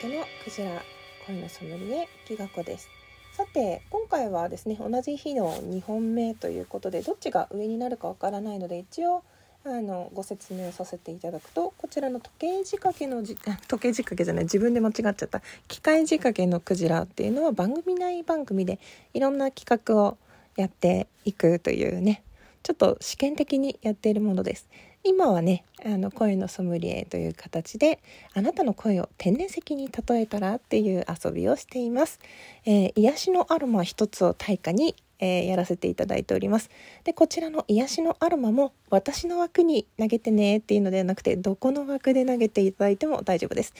[0.00, 0.82] けのクジラ
[1.26, 2.88] 恋のソムリエきがこです。
[3.32, 9.22] さて今回はですね同じ日の2本目ということでどっちが上になるかわからないので一応
[9.64, 15.42] あのご説明させていただくとこちらの時計仕掛けの 時計仕掛けじゃない自分で間違っちゃった。
[15.66, 18.78] 機械仕掛けのクジラっていうのは番組内番組で
[19.14, 20.18] いろんな企画を
[20.56, 22.22] やっていくというね
[22.62, 24.68] ちょっと試験的にやっているものです。
[25.06, 28.00] 今はねあの声のソムリエという形で
[28.34, 32.18] あなたの声を天然石に例えたらっていう遊びをしています、
[32.64, 36.70] えー、癒しのアロマ一つを対価に、えー、やらせていただいております。
[37.04, 43.74] でこちらの癒しのアロマも私の枠に投げてねっていうのではなくてどこの枠で投げていただいても大丈夫です。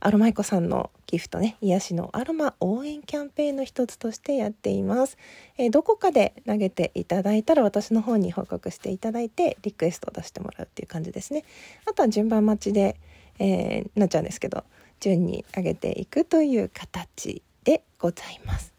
[0.00, 5.16] アロマイコさんのギフトね癒しのアロマ応援キャンペーンの一つとしてやっています、
[5.56, 11.44] えー、どこかで投げていただいたら私の方に報告していただいてリクエストを出してもらうっていう感じですね。
[11.86, 12.96] あとは順番待ちで、
[13.38, 14.64] えー、なっちゃうんですけど
[15.00, 18.74] 順に上げていくという形でございます。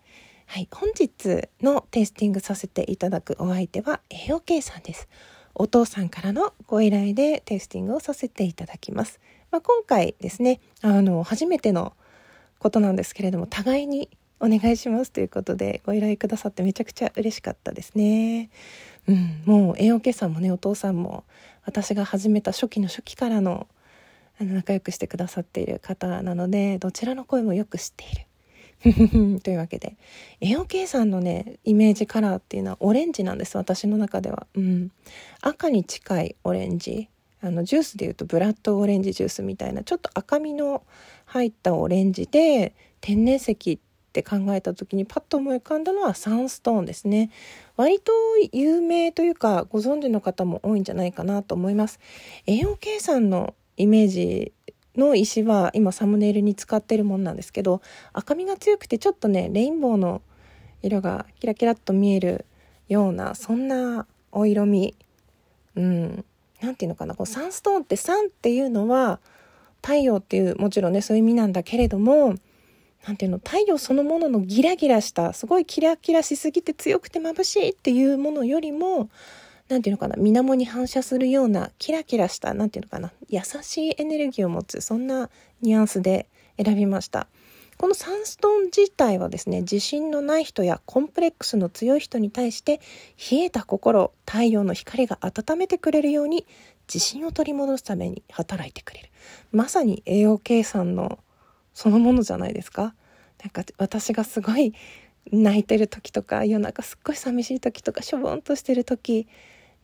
[0.45, 5.07] はい、本日のテイスティングさせていただくお相手は AOK さんです。
[5.55, 9.19] お父さんからのご依頼でテイスティングをさせていただきます。
[9.51, 11.93] まあ、今回ですねあの初めての
[12.59, 18.49] ことなんですけれども互いにお願いしますということでご依頼くださってめちゃくちゃ嬉しかったですね。
[19.07, 21.23] うん、もう AOK さんもねお父さんも
[21.65, 23.67] 私が始めた初期の初期からの
[24.39, 28.25] あの仲良くしてくださっている方なのでどちらの声もよく知っている。
[29.43, 29.97] というわけで
[30.39, 34.47] AOK さんのねイメージカラーっていうのはオレンジなんです私の中では。
[34.55, 34.91] うん、
[35.41, 37.09] 赤に近いオレンジ
[37.41, 40.83] あのジュースでいうとブラッドオレンジジュースみたいなちょっと赤みの
[41.25, 47.29] 入ったオレンジで天然石って考えた時にパッと思い浮かんだのはサンストーンですね。
[47.77, 48.11] 割と
[48.51, 51.99] 有名というかご存知の方も多いんじゃないかなと思います。
[52.47, 54.51] AOK さんのイメージ
[54.97, 57.81] の石は今サムネイルに使ってるものなんですけど
[58.11, 60.21] 赤みが強くてちょっとねレインボーの
[60.81, 62.45] 色がキラキラっと見える
[62.89, 64.95] ようなそんなお色味。
[65.75, 66.25] うん。
[66.61, 69.19] 何て言うのかなこうサンストーンってサンっていうのは
[69.81, 72.35] 太陽っていうもちろんねそういう意味なんだけれども
[73.05, 79.09] 何ていうの太陽そのもののギラギラしたすごいキラキラしすぎて強くて眩しいっていうものよりも
[79.69, 85.29] 何ていうのかな水面に反射するようなキラキラした何ていうのかな優しいエネルギーを持つそんな
[85.61, 86.27] ニュアンスで
[86.63, 87.27] 選びました。
[87.79, 92.81] このサンストーン自体はですね自信のない人やコンプレックスの強い人に対して
[93.31, 96.45] 冷えた心太陽の光が温めてくれるように
[96.93, 99.09] 自信を取り戻すために働いてくれる。
[99.53, 101.19] まさに AOK さんの
[101.73, 102.93] そのものじゃないですか。
[103.41, 104.73] なんか私がすごい
[105.31, 109.25] 泣いてる時とか夜中すっごい寂しい時とかしょぼんとしてる時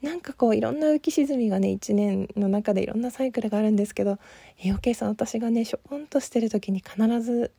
[0.02, 4.18] なんかこういろんな浮き沈みがね1年の中でいろんなサイクルがあるんですけど
[4.62, 7.54] AOK さん私がねしょぼんとしてる時に必ず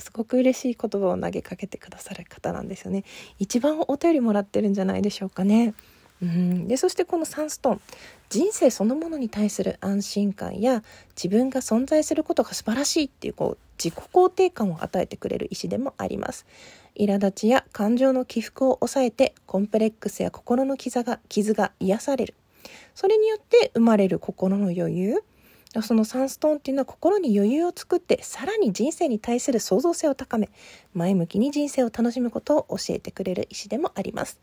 [0.00, 3.04] すごく嬉しい言葉を投げかけてくださる方なんですよね。
[3.38, 5.74] 一番お便りもらってるんじゃないでしょうかね。
[6.22, 6.68] うん。
[6.68, 7.80] でそしてこのサンストーン。
[8.28, 10.84] 人生そのものに対する安心感や
[11.16, 16.46] 自分が存在することが素晴らしいっていうこう自己肯定感を与えてくれる石でもあります。
[16.96, 22.34] 苛立ちや感情の起伏を抑えてコンプレックスや心の傷が傷が癒される。
[22.94, 25.24] それによって生まれる心の余裕。
[25.82, 30.50] そのサンストーンっていうのは心に余裕を作ってさらに人生に対する創造性を高め
[30.94, 34.40] 前向きに人生を楽しむことを教えてくれる石でもあります。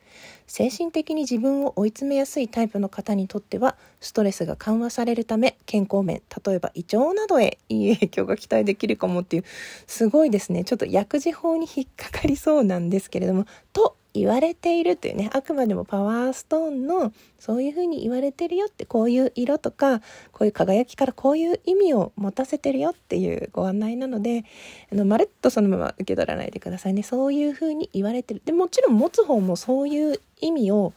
[0.48, 9.44] 精神的に自分を追い詰めやすいタイプの方にとってはストレスが緩和されるため健康面例えば胃腸などへいい影響が期待できるかもっていう
[9.86, 10.64] すごいですね。
[10.64, 20.00] ちょっと薬事法に引っかかりそうなんですけれどもと言われているというねあくまでもパワーストーンのそういうふうに言われてるよってこういう色とか
[20.31, 24.45] こういう輝きからこういう意味を持たせてるよっていうご案内なので
[24.91, 27.03] あのまるっとそのまま受け取らないでくださいね。
[27.03, 28.41] そういうふうに言われてる。
[28.44, 30.94] でもちろん持つ方もそういう意味を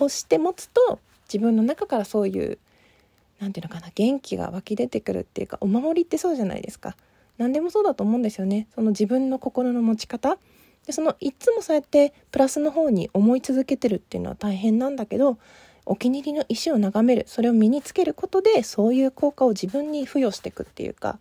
[0.00, 0.98] 欲して持つと
[1.32, 2.58] 自分の中からそういう
[3.40, 6.96] 何て言うのかな元気が湧き出てくるっていうかお守りってそうじゃないですか。
[7.38, 8.66] 何でもそうだと思うんですよね。
[8.74, 10.38] その自分の心の持ち方。
[10.86, 15.38] でそのいつもそうやってプラスの方に思い続けてるっていうのは大変なんだけど
[15.84, 17.24] お気に入りの石を眺める。
[17.26, 21.18] それを身につけることでそういう効果を自分に付与していくっていうか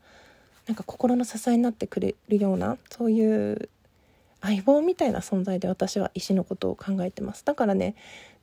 [0.67, 3.69] なんか心の支えになってくれるようなそういう
[4.41, 7.45] 相棒みたいな存在で私は石のことを考えてます。
[7.45, 7.95] だからね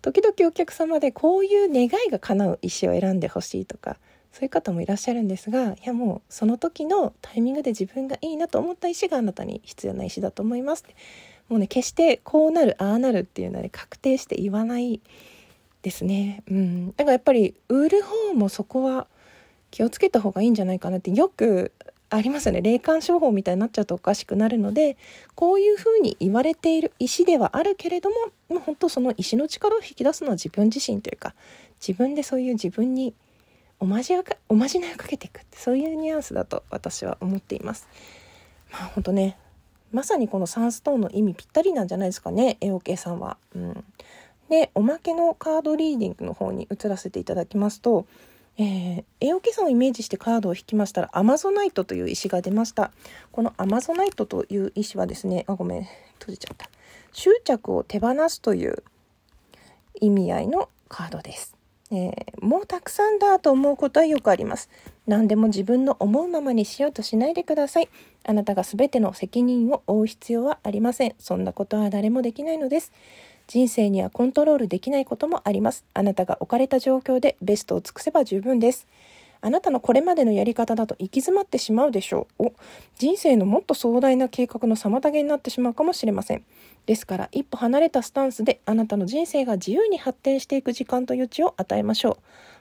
[0.03, 3.97] 時々お客様でこういう願いが叶う石を選んでほしいとか
[4.33, 10.85] そういう方もいらっしゃるんですがいやもうその時のタイミングで自分がいいなと思った石があなたに必要な石だと思います
[11.49, 15.01] もうね決してこうなるああなるっていうのはね確定して言わない
[15.83, 16.43] ですね。
[16.51, 16.87] うん。
[16.89, 19.07] だからやっぱり売る方もそこは
[19.71, 21.73] 気をつけた方がいいんじゃないかなってよく
[22.11, 22.63] ありますよね。
[22.63, 24.97] 霊感商法みたいになっちゃうとおかしくなるので
[25.35, 28.17] こういうふうに言われている石ではあるけれども
[28.49, 31.35] もう本当その石の力を引き出すのは自分自身というか
[31.81, 33.15] 自分でそういう自分に
[33.81, 37.89] おまじかおまじないをかけていくってそういうニュアンスだと私は思っています。
[38.73, 39.37] まあ本当ね
[39.93, 43.39] まさにこのサンストーンの意味ぴったりなんじゃないですかね AOK さんは。
[43.55, 43.85] うん、
[44.51, 48.07] でおまけのカードリーディングの方に移らせていただきますと
[48.61, 52.91] えー、エオケさんをイメージしてカードを引きましたらアマゾナイトという石が出ました
[53.31, 55.83] このアマゾナイトという石はですねあごめん
[56.19, 56.69] 閉じちゃった
[57.13, 58.83] 執着を手放すという
[60.01, 61.55] 意味合いのカードです、
[61.91, 64.69] えー、もうたくさんだと思うことはよくあります
[65.07, 67.89] 何でも自分の思うままにしようとしないでください
[68.25, 72.93] あなたが全ての責任を負う必要はありませんそんなことは誰もできないのです
[73.49, 75.83] 人生にはコントロールできないこともあります。
[75.95, 78.87] あなたが置かれた状況でベストを尽くせば十分です。
[79.41, 82.47] あなたのこれまでのやり方だと行き詰まってしまうでしょう。
[82.47, 82.53] お
[82.97, 86.45] 人生のもっと壮大な計画の妨げになってしまうかもしれません。
[86.87, 92.17] ですから一歩離れたスタンスであなたの人生が自由に発展していく時間と余地を与えましょう。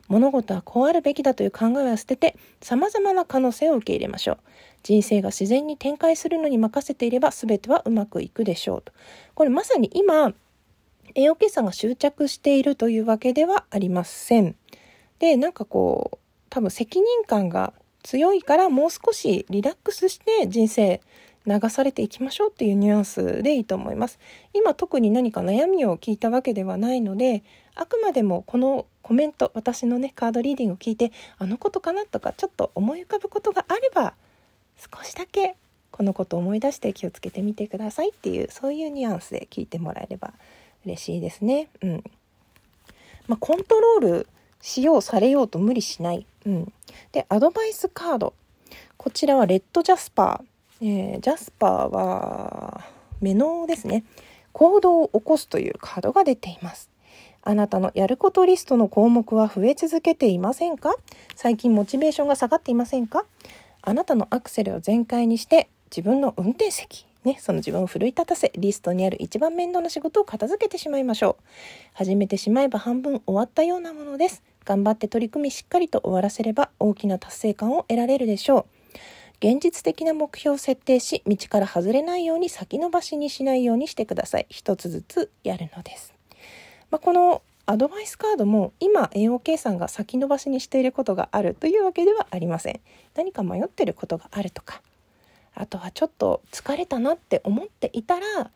[0.10, 4.38] 物事はこうあるべきだという考えは捨てて様々な可能性を受け入れましょう。
[4.84, 8.94] 人生が自然に展開するのに任せていれば全てはうまくいくでしょうと。
[9.36, 10.34] これまさに今
[11.16, 14.56] 栄養計算が執着しているというわけではありません。
[15.20, 16.18] で、なんかこう、
[16.50, 17.74] 多分責任感が
[18.04, 21.02] 強いからもう少しリラックスして人生
[21.46, 24.20] 流されていきましょうっていうニュアンスでいいと思います。
[24.54, 27.44] 今特に何か悩みを聞いたわけではないので、
[27.76, 34.14] あくまでもこのコメント、私のね、カードリーディングを聞いて、あのことかなとかちょっと思い浮かぶことがあれば、
[34.78, 35.56] 少しだけ
[35.92, 40.34] このことを思い出して気をつけてみてくださいっていう、そういうニュアンスで聞いてもらえれば
[40.86, 41.70] 嬉しいですね。
[41.82, 42.04] うん。
[43.28, 44.28] まあ、コントロール
[44.62, 46.26] しようされようと無理しない。
[46.48, 46.74] うん。
[47.12, 48.34] で、アドバイスカード。
[48.98, 51.14] こちらはレッドジャスパー。
[51.14, 52.84] えー、ジャスパーは、
[53.22, 54.04] 目のですね。
[54.54, 56.90] 行動を起こすというカードが出ています。
[57.44, 60.96] あなたのやることリストの項目は増え続けていませんか？
[61.36, 63.26] 最近モチベーションが下がっていませんか？
[63.82, 71.44] あなたのアクセルを全開にして自分の運転席ね、その自分を奮い立たせ、リストにある一番面倒な仕事を片付けてしまいましょう。
[71.94, 74.44] 始めてしまえば半分終わったようなものです。
[74.68, 78.66] 頑張って取り組みしっかりと終わらせれば大きな達成感を得られるでしょう。
[79.40, 84.46] 現実的な目標を設定し、道から外れないように先延ばしにしないようにしてください。
[84.50, 86.14] 一つずつやるのです。
[86.92, 92.81] まあ、このアドバイスカードも今 AOK さんが先延ばしにしていることがあるというわけではありません。
[93.16, 94.81] 何か迷ってることがあるとか、
[95.54, 98.52] あとはちょっと疲れたなって思っていたら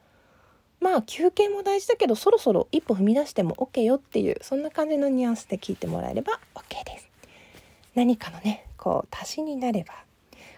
[0.82, 7.08] まあ休憩も大事だけどそろそろ一歩踏み出しても OK よっていうそんな感じのニュアンスで聞いてもらえれば OK です。
[7.96, 9.94] 何かのねこう足しになれば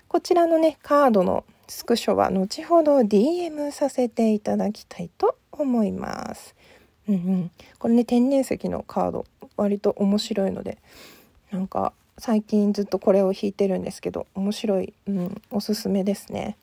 [0.07, 6.55] こちらのねカードのスクショは後ほど DM させていただきたいと思います。
[7.09, 9.25] うんうん、これね天然石のカード
[9.57, 10.77] 割と面白いので
[11.51, 16.57] なんか最近ずっとこれを弾いてるんですけど面白い、うん、おすすめですね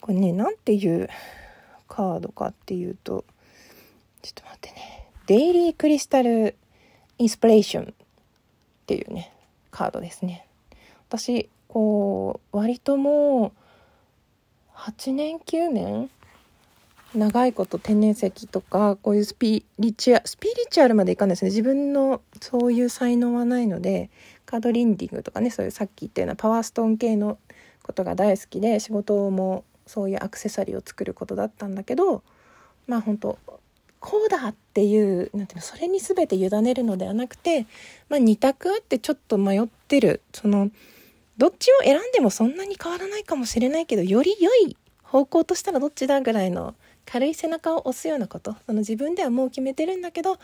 [0.00, 1.10] これね何ていう
[1.88, 3.24] カードかっていうと
[4.22, 5.08] ちょっと待ってね。
[5.26, 6.54] デイリークリスタル
[7.18, 7.86] インスピレーションっ
[8.86, 9.32] ていうね
[9.70, 10.46] カードですね。
[11.08, 13.52] 私こう割ともう
[14.76, 16.10] 8年9年
[17.14, 21.50] 長いこと天然石とかこういうスピリチュアスピリチュアルまでいかないですね。
[21.50, 24.10] 自分のそういう才能はないので
[24.46, 27.38] カードリンディングとかねそういうさっき言ったようなパワーストーン系の
[27.82, 32.22] ことが大好きで仕事もそういうアクセサリーを作ることだったんだけど
[32.86, 33.38] まあ本当
[34.00, 37.66] こうだっていうなんていうのそれに全て委ねるのではなくて、
[38.10, 40.20] まあ、2択ってちょっと迷ってる。
[40.34, 40.70] その
[41.38, 46.74] どっちを選んでもそんなに変わらないかもしれないけどより良い方向としたらどっちだぐらいの
[47.06, 48.54] 軽い背中を押すようなこと。
[48.66, 50.38] その自分ではもう決めてるんだけど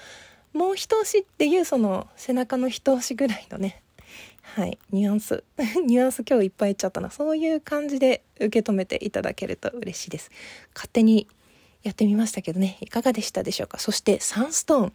[0.54, 3.82] もう一押しっていうその背中の一押しぐらいのね
[4.54, 5.44] はい、ニュアンス。
[5.86, 7.10] ニュアンス今日いっぱい言っちゃったな。
[7.10, 10.30] そういう感じで受け止めていただけると嬉しいです。
[10.74, 11.28] 勝手に
[11.84, 13.78] やってみましたけどねいかがでしたでしょうか？
[13.78, 14.92] そしてサンストーン。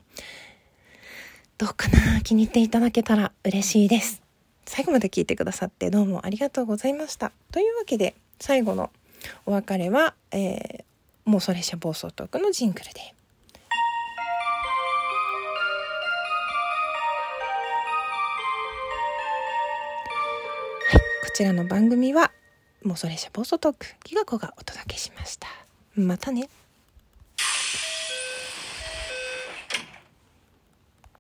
[1.58, 2.20] どうかな？
[2.22, 4.22] 気に入っていただけたら嬉しいです。
[4.66, 7.32] 最後まで聞いてくださってどうもありがとうございました。
[7.52, 8.92] というわけで最後の
[9.46, 10.84] お別れは、えー、
[11.24, 13.14] もうそれじゃ暴走トークのジングルで。
[21.36, 22.32] ちらの番組は、
[22.82, 25.50] もうそれじゃぼそトーク、ギガ子がお届けしました。
[25.94, 26.48] またね。